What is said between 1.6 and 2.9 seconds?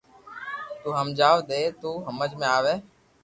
دو تو ھمج مي آوي